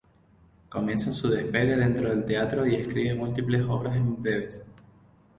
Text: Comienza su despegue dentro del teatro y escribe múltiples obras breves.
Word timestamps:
Comienza 0.67 1.11
su 1.11 1.29
despegue 1.29 1.75
dentro 1.75 2.09
del 2.09 2.25
teatro 2.25 2.65
y 2.65 2.73
escribe 2.73 3.13
múltiples 3.13 3.61
obras 3.65 3.99
breves. 4.03 4.65